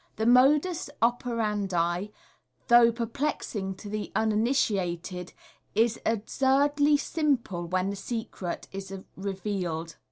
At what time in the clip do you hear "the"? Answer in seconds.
0.15-0.25, 3.87-4.11, 7.91-7.95